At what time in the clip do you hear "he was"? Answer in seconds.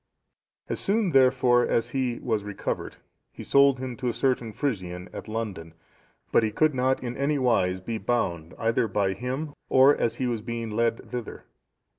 1.89-2.43, 10.15-10.41